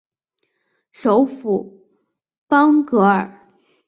[0.93, 1.79] 首府
[2.47, 3.47] 邦戈尔。